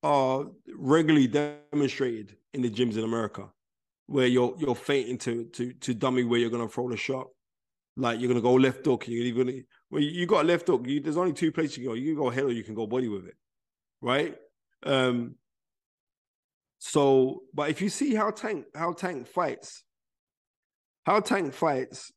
are 0.02 0.46
regularly 0.74 1.26
demonstrated 1.26 2.38
in 2.52 2.62
the 2.62 2.70
gyms 2.70 2.96
in 2.96 3.04
America 3.04 3.48
where 4.10 4.26
you're 4.26 4.54
you're 4.58 4.74
feinting 4.74 5.18
to 5.18 5.44
to 5.44 5.72
to 5.74 5.94
dummy 5.94 6.24
where 6.24 6.40
you're 6.40 6.50
gonna 6.50 6.68
throw 6.68 6.88
the 6.90 6.96
shot. 6.96 7.28
Like 7.96 8.18
you're 8.18 8.28
gonna 8.28 8.40
go 8.40 8.54
left 8.54 8.84
hook, 8.84 9.06
you're 9.06 9.44
gonna 9.44 9.58
when 9.88 10.02
you 10.02 10.26
got 10.26 10.44
a 10.44 10.48
left 10.48 10.66
hook, 10.66 10.82
you, 10.86 11.00
there's 11.00 11.16
only 11.16 11.32
two 11.32 11.52
places 11.52 11.78
you 11.78 11.84
can 11.84 11.92
go. 11.92 11.94
You 11.94 12.14
can 12.14 12.22
go 12.22 12.30
head 12.30 12.44
or 12.44 12.52
you 12.52 12.64
can 12.64 12.74
go 12.74 12.86
body 12.86 13.08
with 13.08 13.26
it, 13.26 13.36
right? 14.00 14.36
Um. 14.84 15.36
So, 16.78 17.42
but 17.54 17.70
if 17.70 17.80
you 17.82 17.88
see 17.88 18.14
how 18.14 18.30
Tank 18.30 18.66
how 18.74 18.92
Tank 18.94 19.28
fights, 19.28 19.84
how 21.04 21.20
Tank 21.20 21.52
fights, 21.54 22.10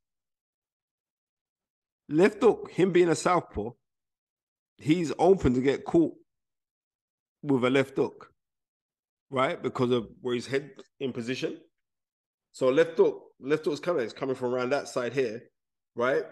left 2.10 2.42
hook, 2.42 2.72
him 2.72 2.92
being 2.92 3.10
a 3.10 3.16
southpaw, 3.16 3.72
he's 4.78 5.14
open 5.20 5.54
to 5.54 5.62
get 5.62 5.86
caught 5.86 6.16
with 7.44 7.64
a 7.66 7.70
left 7.70 7.98
hook, 7.98 8.33
right? 9.34 9.62
Because 9.62 9.90
of 9.92 10.08
where 10.22 10.36
his 10.36 10.48
head 10.48 10.70
in 11.00 11.12
position. 11.12 11.58
So 12.52 12.70
left 12.70 12.98
hook, 12.98 13.20
left 13.40 13.66
hook's 13.66 13.80
coming, 13.80 14.04
it's 14.04 14.14
coming 14.14 14.36
from 14.36 14.54
around 14.54 14.70
that 14.70 14.88
side 14.88 15.14
here, 15.14 15.42
right? 15.96 16.24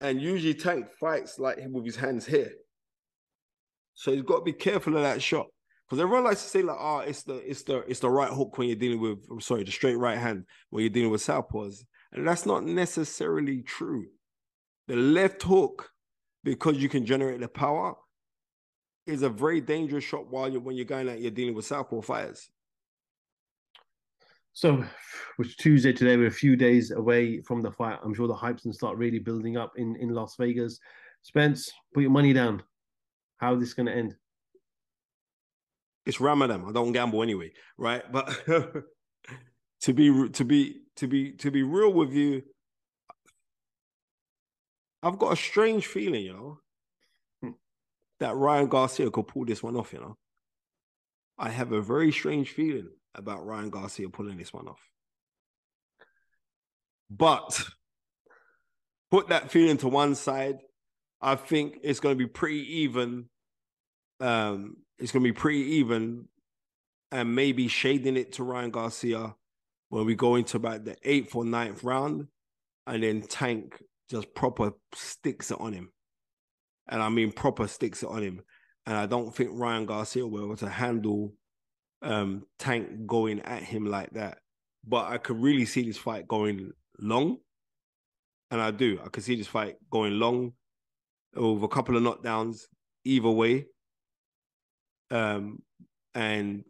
And 0.00 0.20
usually 0.20 0.54
Tank 0.54 0.86
fights 0.98 1.38
like 1.38 1.58
him 1.58 1.74
with 1.74 1.84
his 1.84 1.96
hands 1.96 2.24
here. 2.26 2.52
So 3.92 4.12
he's 4.12 4.22
got 4.22 4.38
to 4.38 4.44
be 4.44 4.54
careful 4.54 4.96
of 4.96 5.02
that 5.02 5.22
shot 5.22 5.46
Because 5.86 6.00
everyone 6.00 6.24
likes 6.24 6.42
to 6.42 6.48
say 6.48 6.62
like, 6.62 6.78
oh, 6.80 7.00
it's 7.00 7.22
the 7.22 7.34
it's 7.48 7.62
the 7.62 7.80
it's 7.80 8.00
the 8.00 8.10
right 8.10 8.30
hook 8.30 8.56
when 8.56 8.68
you're 8.68 8.76
dealing 8.76 9.00
with 9.00 9.18
I'm 9.30 9.40
sorry, 9.42 9.62
the 9.64 9.70
straight 9.70 9.98
right 9.98 10.18
hand 10.18 10.44
when 10.70 10.82
you're 10.82 10.90
dealing 10.90 11.10
with 11.10 11.20
southpaws. 11.22 11.84
And 12.12 12.26
that's 12.26 12.46
not 12.46 12.64
necessarily 12.64 13.62
true. 13.62 14.06
The 14.88 14.96
left 14.96 15.42
hook, 15.42 15.90
because 16.42 16.78
you 16.78 16.88
can 16.88 17.04
generate 17.04 17.40
the 17.40 17.48
power, 17.48 17.94
is 19.06 19.22
a 19.22 19.28
very 19.28 19.60
dangerous 19.60 20.04
shot 20.04 20.30
while 20.30 20.48
you're 20.48 20.60
when 20.60 20.76
you're 20.76 20.84
going 20.84 21.08
out, 21.08 21.20
you're 21.20 21.30
dealing 21.30 21.54
with 21.54 21.66
southpaw 21.66 22.00
fighters. 22.00 22.48
So, 24.52 24.84
which 25.36 25.56
Tuesday 25.56 25.92
today, 25.92 26.16
we're 26.16 26.28
a 26.28 26.30
few 26.30 26.54
days 26.54 26.92
away 26.92 27.40
from 27.40 27.60
the 27.60 27.72
fight. 27.72 27.98
I'm 28.04 28.14
sure 28.14 28.28
the 28.28 28.34
hype's 28.34 28.62
going 28.62 28.72
to 28.72 28.76
start 28.76 28.96
really 28.96 29.18
building 29.18 29.56
up 29.56 29.72
in, 29.76 29.96
in 29.96 30.10
Las 30.10 30.36
Vegas. 30.38 30.78
Spence, 31.22 31.72
put 31.92 32.02
your 32.02 32.10
money 32.10 32.32
down. 32.32 32.62
How 33.38 33.54
is 33.54 33.60
this 33.60 33.74
going 33.74 33.86
to 33.86 33.92
end? 33.92 34.14
It's 36.06 36.20
Ramadan. 36.20 36.64
I 36.68 36.72
don't 36.72 36.92
gamble 36.92 37.22
anyway, 37.22 37.52
right? 37.76 38.04
But 38.12 38.28
to 39.82 39.92
be 39.92 40.28
to 40.30 40.44
be 40.44 40.82
to 40.96 41.08
be 41.08 41.32
to 41.32 41.50
be 41.50 41.62
real 41.62 41.92
with 41.92 42.12
you, 42.12 42.42
I've 45.02 45.18
got 45.18 45.32
a 45.32 45.36
strange 45.36 45.86
feeling, 45.86 46.22
you 46.22 46.32
know. 46.32 46.60
That 48.20 48.36
Ryan 48.36 48.68
Garcia 48.68 49.10
could 49.10 49.28
pull 49.28 49.44
this 49.44 49.62
one 49.62 49.76
off. 49.76 49.92
You 49.92 50.00
know, 50.00 50.16
I 51.38 51.50
have 51.50 51.72
a 51.72 51.80
very 51.80 52.12
strange 52.12 52.50
feeling 52.50 52.90
about 53.14 53.46
Ryan 53.46 53.70
Garcia 53.70 54.08
pulling 54.08 54.36
this 54.36 54.52
one 54.52 54.68
off. 54.68 54.80
But 57.10 57.62
put 59.10 59.28
that 59.28 59.50
feeling 59.50 59.76
to 59.78 59.88
one 59.88 60.14
side. 60.14 60.58
I 61.20 61.36
think 61.36 61.78
it's 61.82 62.00
going 62.00 62.16
to 62.16 62.24
be 62.24 62.28
pretty 62.28 62.82
even. 62.82 63.28
Um, 64.20 64.76
it's 64.98 65.12
going 65.12 65.24
to 65.24 65.28
be 65.28 65.36
pretty 65.36 65.76
even, 65.76 66.28
and 67.10 67.34
maybe 67.34 67.66
shading 67.68 68.16
it 68.16 68.32
to 68.34 68.44
Ryan 68.44 68.70
Garcia 68.70 69.34
when 69.88 70.06
we 70.06 70.14
go 70.14 70.36
into 70.36 70.56
about 70.56 70.84
the 70.84 70.96
eighth 71.02 71.34
or 71.34 71.44
ninth 71.44 71.82
round, 71.82 72.28
and 72.86 73.02
then 73.02 73.22
Tank 73.22 73.82
just 74.08 74.34
proper 74.34 74.72
sticks 74.94 75.50
it 75.50 75.60
on 75.60 75.72
him, 75.72 75.90
and 76.88 77.02
I 77.02 77.08
mean 77.08 77.32
proper 77.32 77.66
sticks 77.66 78.02
it 78.02 78.08
on 78.08 78.22
him. 78.22 78.40
And 78.86 78.96
I 78.96 79.06
don't 79.06 79.34
think 79.34 79.50
Ryan 79.52 79.86
Garcia 79.86 80.26
will 80.26 80.38
be 80.38 80.44
able 80.44 80.56
to 80.56 80.68
handle 80.68 81.32
um, 82.02 82.44
Tank 82.58 83.06
going 83.06 83.40
at 83.40 83.62
him 83.62 83.86
like 83.86 84.10
that. 84.10 84.38
But 84.86 85.06
I 85.06 85.18
could 85.18 85.40
really 85.40 85.64
see 85.64 85.82
this 85.82 85.96
fight 85.96 86.28
going 86.28 86.72
long. 86.98 87.38
And 88.50 88.60
I 88.60 88.70
do. 88.70 89.00
I 89.04 89.08
could 89.08 89.24
see 89.24 89.36
this 89.36 89.46
fight 89.46 89.76
going 89.90 90.18
long 90.18 90.52
with 91.34 91.64
a 91.64 91.68
couple 91.68 91.96
of 91.96 92.02
knockdowns 92.02 92.62
either 93.04 93.30
way. 93.30 93.66
Um, 95.10 95.62
and 96.14 96.64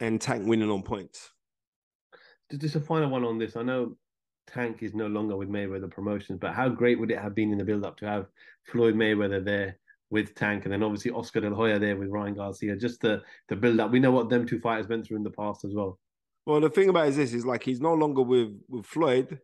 and 0.00 0.20
Tank 0.20 0.46
winning 0.46 0.70
on 0.70 0.82
points. 0.82 1.30
Just 2.56 2.76
a 2.76 2.80
final 2.80 3.10
one 3.10 3.24
on 3.24 3.38
this. 3.38 3.56
I 3.56 3.62
know 3.62 3.96
Tank 4.52 4.82
is 4.82 4.94
no 4.94 5.06
longer 5.06 5.36
with 5.36 5.48
Mayweather 5.48 5.90
Promotions, 5.90 6.38
but 6.40 6.54
how 6.54 6.68
great 6.68 6.98
would 6.98 7.10
it 7.10 7.18
have 7.18 7.34
been 7.34 7.52
in 7.52 7.58
the 7.58 7.64
build 7.64 7.84
up 7.84 7.96
to 7.98 8.06
have 8.06 8.26
Floyd 8.64 8.94
Mayweather 8.94 9.44
there 9.44 9.78
with 10.10 10.34
Tank, 10.34 10.64
and 10.64 10.72
then 10.72 10.82
obviously 10.82 11.10
Oscar 11.10 11.40
De 11.40 11.50
La 11.50 11.56
Hoya 11.56 11.78
there 11.78 11.96
with 11.96 12.08
Ryan 12.08 12.34
Garcia, 12.34 12.76
just 12.76 13.00
to 13.02 13.22
to 13.48 13.56
build 13.56 13.80
up. 13.80 13.90
We 13.90 14.00
know 14.00 14.10
what 14.10 14.30
them 14.30 14.46
two 14.46 14.60
fighters 14.60 14.88
went 14.88 15.06
through 15.06 15.18
in 15.18 15.22
the 15.22 15.30
past 15.30 15.64
as 15.64 15.74
well. 15.74 15.98
Well, 16.46 16.60
the 16.60 16.70
thing 16.70 16.88
about 16.88 17.08
is 17.08 17.16
this 17.16 17.34
is 17.34 17.44
like 17.44 17.62
he's 17.62 17.80
no 17.80 17.94
longer 17.94 18.22
with 18.22 18.58
with 18.68 18.86
Floyd, 18.86 19.40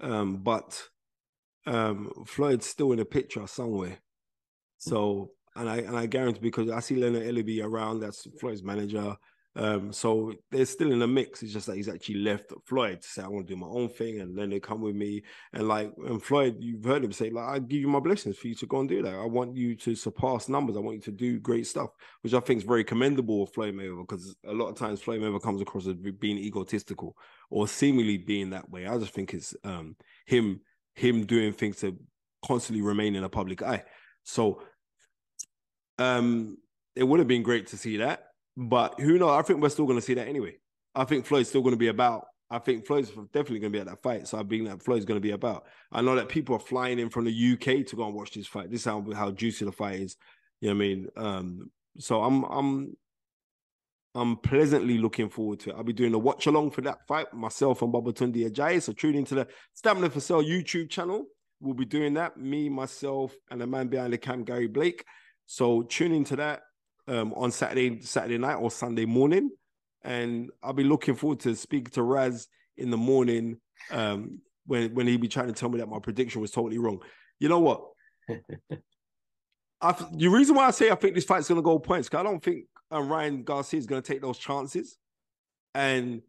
um, 0.00 0.36
but 0.36 0.88
um, 1.66 2.12
Floyd's 2.26 2.66
still 2.66 2.92
in 2.92 2.98
the 2.98 3.04
picture 3.04 3.46
somewhere. 3.46 3.98
So 4.78 5.32
and 5.56 5.68
I 5.68 5.78
and 5.78 5.96
I 5.96 6.06
guarantee 6.06 6.40
because 6.40 6.70
I 6.70 6.80
see 6.80 6.96
Leonard 6.96 7.24
Ellerbe 7.24 7.64
around, 7.64 8.00
that's 8.00 8.26
Floyd's 8.40 8.62
manager. 8.62 9.16
Um, 9.56 9.92
so 9.92 10.32
they're 10.50 10.64
still 10.66 10.92
in 10.92 11.00
the 11.00 11.06
mix. 11.06 11.42
It's 11.42 11.52
just 11.52 11.66
that 11.66 11.76
he's 11.76 11.88
actually 11.88 12.16
left 12.16 12.52
Floyd 12.64 13.02
to 13.02 13.08
say, 13.08 13.22
I 13.22 13.28
want 13.28 13.48
to 13.48 13.54
do 13.54 13.58
my 13.58 13.66
own 13.66 13.88
thing, 13.88 14.20
and 14.20 14.38
then 14.38 14.50
they 14.50 14.60
come 14.60 14.80
with 14.80 14.94
me. 14.94 15.24
And 15.52 15.66
like, 15.66 15.92
and 16.06 16.22
Floyd, 16.22 16.56
you've 16.60 16.84
heard 16.84 17.04
him 17.04 17.12
say, 17.12 17.30
like, 17.30 17.48
I 17.48 17.58
give 17.58 17.80
you 17.80 17.88
my 17.88 17.98
blessings 18.00 18.38
for 18.38 18.46
you 18.46 18.54
to 18.54 18.66
go 18.66 18.80
and 18.80 18.88
do 18.88 19.02
that. 19.02 19.14
I 19.14 19.24
want 19.24 19.56
you 19.56 19.74
to 19.74 19.96
surpass 19.96 20.48
numbers. 20.48 20.76
I 20.76 20.80
want 20.80 20.96
you 20.96 21.02
to 21.02 21.12
do 21.12 21.40
great 21.40 21.66
stuff, 21.66 21.90
which 22.22 22.34
I 22.34 22.40
think 22.40 22.58
is 22.58 22.66
very 22.66 22.84
commendable 22.84 23.42
of 23.42 23.52
Floyd 23.52 23.74
Mayweather 23.74 24.06
because 24.06 24.36
a 24.46 24.52
lot 24.52 24.68
of 24.68 24.76
times 24.76 25.00
Floyd 25.00 25.20
Mayweather 25.20 25.42
comes 25.42 25.60
across 25.60 25.88
as 25.88 25.94
being 25.94 26.38
egotistical 26.38 27.16
or 27.50 27.66
seemingly 27.66 28.18
being 28.18 28.50
that 28.50 28.70
way. 28.70 28.86
I 28.86 28.96
just 28.98 29.12
think 29.12 29.34
it's 29.34 29.56
um, 29.64 29.96
him 30.26 30.60
him 30.94 31.26
doing 31.26 31.52
things 31.52 31.76
to 31.78 31.96
constantly 32.44 32.82
remain 32.82 33.14
in 33.14 33.22
the 33.22 33.28
public 33.28 33.62
eye. 33.62 33.84
So 34.24 34.62
um, 35.98 36.58
it 36.94 37.04
would 37.04 37.18
have 37.18 37.28
been 37.28 37.42
great 37.42 37.68
to 37.68 37.76
see 37.76 37.98
that. 37.98 38.27
But 38.60 38.98
who 38.98 39.20
knows? 39.20 39.38
I 39.38 39.42
think 39.42 39.62
we're 39.62 39.68
still 39.68 39.86
going 39.86 40.00
to 40.00 40.04
see 40.04 40.14
that 40.14 40.26
anyway. 40.26 40.56
I 40.92 41.04
think 41.04 41.24
Floyd's 41.24 41.48
still 41.48 41.60
going 41.60 41.74
to 41.74 41.78
be 41.78 41.88
about. 41.88 42.26
I 42.50 42.58
think 42.58 42.86
Floyd's 42.86 43.10
definitely 43.10 43.60
going 43.60 43.72
to 43.72 43.76
be 43.76 43.80
at 43.80 43.86
that 43.86 44.02
fight. 44.02 44.26
So 44.26 44.36
I 44.36 44.42
think 44.42 44.66
that 44.66 44.82
Floyd's 44.82 45.04
going 45.04 45.20
to 45.20 45.22
be 45.22 45.30
about. 45.30 45.66
I 45.92 46.02
know 46.02 46.16
that 46.16 46.28
people 46.28 46.56
are 46.56 46.60
flying 46.60 46.98
in 46.98 47.08
from 47.08 47.24
the 47.24 47.52
UK 47.52 47.86
to 47.86 47.96
go 47.96 48.06
and 48.06 48.14
watch 48.16 48.32
this 48.32 48.48
fight. 48.48 48.68
This 48.68 48.80
is 48.80 48.86
how, 48.86 49.06
how 49.14 49.30
juicy 49.30 49.64
the 49.64 49.70
fight 49.70 50.00
is. 50.00 50.16
You 50.60 50.70
know 50.70 50.74
what 50.74 50.84
I 50.84 50.88
mean? 50.88 51.08
Um, 51.16 51.70
so 52.00 52.20
I'm 52.20 52.42
I'm 52.44 52.96
I'm 54.16 54.36
pleasantly 54.38 54.98
looking 54.98 55.28
forward 55.28 55.60
to 55.60 55.70
it. 55.70 55.76
I'll 55.76 55.84
be 55.84 55.92
doing 55.92 56.14
a 56.14 56.18
watch 56.18 56.48
along 56.48 56.72
for 56.72 56.80
that 56.80 57.06
fight 57.06 57.32
myself 57.32 57.82
and 57.82 57.94
Babatunde 57.94 58.50
Ajayi. 58.50 58.82
So 58.82 58.92
tune 58.92 59.14
into 59.14 59.36
the 59.36 59.46
Stamina 59.74 60.10
for 60.10 60.18
Sale 60.18 60.42
YouTube 60.42 60.90
channel. 60.90 61.26
We'll 61.60 61.74
be 61.74 61.84
doing 61.84 62.14
that. 62.14 62.36
Me, 62.36 62.68
myself, 62.68 63.36
and 63.52 63.60
the 63.60 63.68
man 63.68 63.86
behind 63.86 64.12
the 64.12 64.18
cam, 64.18 64.42
Gary 64.42 64.66
Blake. 64.66 65.04
So 65.46 65.82
tune 65.82 66.12
into 66.12 66.34
that 66.36 66.62
um, 67.08 67.32
on 67.34 67.50
Saturday 67.50 68.00
Saturday 68.02 68.38
night 68.38 68.56
or 68.56 68.70
Sunday 68.70 69.04
morning, 69.04 69.50
and 70.02 70.50
I'll 70.62 70.72
be 70.72 70.84
looking 70.84 71.14
forward 71.14 71.40
to 71.40 71.54
speak 71.56 71.90
to 71.92 72.02
Raz 72.02 72.48
in 72.76 72.90
the 72.90 72.96
morning 72.96 73.58
um, 73.90 74.40
when 74.66 74.94
when 74.94 75.06
he 75.06 75.16
be 75.16 75.28
trying 75.28 75.48
to 75.48 75.52
tell 75.52 75.68
me 75.68 75.78
that 75.78 75.88
my 75.88 75.98
prediction 75.98 76.40
was 76.40 76.50
totally 76.50 76.78
wrong. 76.78 77.00
You 77.38 77.48
know 77.48 77.60
what? 77.60 77.82
I, 79.80 79.94
the 80.12 80.28
reason 80.28 80.56
why 80.56 80.66
I 80.66 80.70
say 80.72 80.90
I 80.90 80.96
think 80.96 81.14
this 81.14 81.24
fight's 81.24 81.48
going 81.48 81.58
to 81.58 81.62
go 81.62 81.78
points 81.78 82.08
because 82.08 82.20
I 82.20 82.24
don't 82.24 82.42
think 82.42 82.64
um, 82.90 83.08
Ryan 83.08 83.44
Garcia 83.44 83.78
is 83.78 83.86
going 83.86 84.02
to 84.02 84.12
take 84.12 84.20
those 84.20 84.38
chances, 84.38 84.96
and 85.74 86.22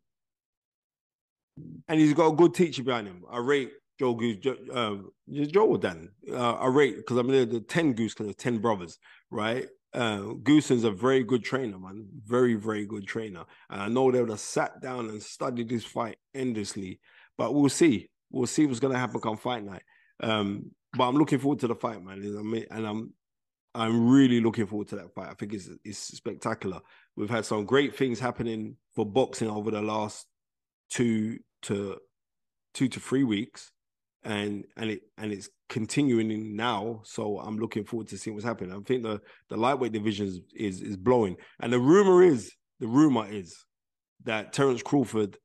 and 1.87 1.99
he's 1.99 2.13
got 2.13 2.27
a 2.27 2.35
good 2.35 2.53
teacher 2.53 2.83
behind 2.83 3.07
him. 3.07 3.23
I 3.29 3.39
rate 3.39 3.71
Joe 3.99 4.13
Goose, 4.13 4.37
Joe, 4.37 4.55
uh, 4.73 5.43
Joe 5.47 5.65
or 5.65 5.77
Dan. 5.77 6.09
Uh, 6.31 6.53
I 6.53 6.67
rate 6.67 6.97
because 6.97 7.17
I 7.17 7.21
mean 7.23 7.49
the 7.49 7.59
ten 7.59 7.93
Goose 7.93 8.13
because 8.13 8.27
there's 8.27 8.35
ten 8.35 8.59
brothers, 8.59 8.97
right? 9.29 9.65
Uh, 9.93 10.33
Goossen's 10.43 10.83
a 10.83 10.91
very 10.91 11.23
good 11.23 11.43
trainer, 11.43 11.79
man. 11.79 12.07
Very, 12.25 12.55
very 12.55 12.85
good 12.85 13.07
trainer. 13.07 13.45
And 13.69 13.81
I 13.81 13.87
know 13.87 14.11
they 14.11 14.19
would 14.19 14.29
have 14.29 14.39
sat 14.39 14.81
down 14.81 15.09
and 15.09 15.21
studied 15.21 15.69
this 15.69 15.83
fight 15.83 16.17
endlessly. 16.33 16.99
But 17.37 17.53
we'll 17.53 17.69
see. 17.69 18.09
We'll 18.31 18.47
see 18.47 18.65
what's 18.65 18.79
gonna 18.79 18.99
happen 18.99 19.21
come 19.21 19.37
fight 19.37 19.63
night. 19.63 19.83
Um, 20.21 20.71
but 20.93 21.07
I'm 21.07 21.15
looking 21.15 21.39
forward 21.39 21.59
to 21.59 21.67
the 21.67 21.75
fight, 21.75 22.03
man. 22.03 22.21
And 22.69 22.85
I'm 22.85 23.13
I'm 23.75 24.09
really 24.09 24.41
looking 24.41 24.65
forward 24.65 24.87
to 24.89 24.95
that 24.97 25.13
fight. 25.13 25.29
I 25.29 25.33
think 25.33 25.53
it's 25.53 25.69
it's 25.83 25.99
spectacular. 25.99 26.81
We've 27.15 27.29
had 27.29 27.45
some 27.45 27.65
great 27.65 27.95
things 27.95 28.19
happening 28.19 28.75
for 28.95 29.05
boxing 29.05 29.49
over 29.49 29.71
the 29.71 29.81
last 29.81 30.27
two 30.89 31.39
to 31.63 31.97
two 32.73 32.87
to 32.87 32.99
three 32.99 33.23
weeks 33.23 33.71
and 34.23 34.65
and 34.75 34.91
it 34.91 35.01
and 35.17 35.31
it's 35.31 35.49
continuing 35.69 36.55
now. 36.55 37.01
So 37.03 37.39
I'm 37.39 37.57
looking 37.57 37.85
forward 37.85 38.07
to 38.09 38.17
seeing 38.17 38.35
what's 38.35 38.45
happening. 38.45 38.73
I 38.73 38.79
think 38.85 39.03
the 39.03 39.21
the 39.49 39.57
lightweight 39.57 39.91
division 39.91 40.27
is 40.27 40.41
is, 40.55 40.81
is 40.81 40.97
blowing, 40.97 41.37
and 41.59 41.71
the 41.71 41.79
rumor 41.79 42.23
is 42.23 42.51
the 42.79 42.87
rumor 42.87 43.27
is 43.29 43.55
that 44.25 44.53
Terence 44.53 44.81
Crawford 44.83 45.37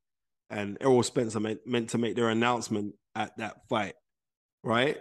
and 0.50 0.76
Errol 0.80 1.02
Spence 1.02 1.36
are 1.36 1.40
meant, 1.40 1.60
meant 1.66 1.90
to 1.90 1.98
make 1.98 2.16
their 2.16 2.28
announcement 2.28 2.94
at 3.14 3.36
that 3.38 3.56
fight, 3.68 3.94
right? 4.62 4.98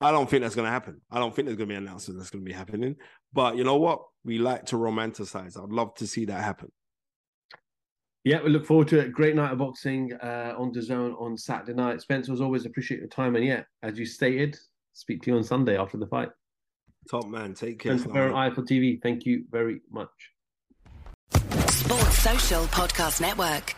I 0.00 0.12
don't 0.12 0.30
think 0.30 0.42
that's 0.42 0.54
going 0.54 0.66
to 0.66 0.70
happen. 0.72 1.00
I 1.10 1.18
don't 1.18 1.34
think 1.34 1.46
there's 1.46 1.56
going 1.56 1.68
to 1.68 1.72
be 1.72 1.76
an 1.76 1.86
announcement 1.86 2.20
that's 2.20 2.30
going 2.30 2.44
to 2.44 2.48
be 2.48 2.54
happening. 2.54 2.96
But 3.32 3.56
you 3.56 3.64
know 3.64 3.76
what? 3.76 4.00
We 4.24 4.38
like 4.38 4.66
to 4.66 4.76
romanticize. 4.76 5.60
I'd 5.60 5.72
love 5.72 5.94
to 5.96 6.06
see 6.06 6.26
that 6.26 6.44
happen. 6.44 6.70
Yeah, 8.28 8.42
we 8.42 8.50
look 8.50 8.66
forward 8.66 8.88
to 8.88 8.98
it. 8.98 9.10
Great 9.10 9.34
night 9.34 9.52
of 9.52 9.58
boxing 9.58 10.12
uh, 10.12 10.52
on 10.58 10.70
the 10.70 10.82
zone 10.82 11.14
on 11.18 11.38
Saturday 11.38 11.72
night. 11.72 12.02
Spencer, 12.02 12.30
as 12.30 12.42
always, 12.42 12.66
appreciate 12.66 13.00
your 13.00 13.08
time. 13.08 13.36
And 13.36 13.44
yeah, 13.46 13.62
as 13.82 13.98
you 13.98 14.04
stated, 14.04 14.54
speak 14.92 15.22
to 15.22 15.30
you 15.30 15.38
on 15.38 15.42
Sunday 15.42 15.78
after 15.78 15.96
the 15.96 16.06
fight. 16.06 16.28
Top 17.10 17.26
man, 17.26 17.54
take 17.54 17.78
care. 17.78 17.96
Spencer 17.96 18.14
Fearon, 18.14 18.32
IFL 18.32 18.68
TV, 18.68 19.02
thank 19.02 19.24
you 19.24 19.46
very 19.50 19.80
much. 19.90 20.10
Sports 21.70 22.18
Social 22.18 22.64
Podcast 22.64 23.22
Network. 23.22 23.74